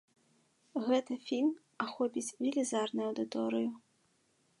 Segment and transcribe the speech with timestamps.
[0.85, 1.51] Гэта фільм
[1.87, 3.69] ахопіць велізарную аўдыторыю.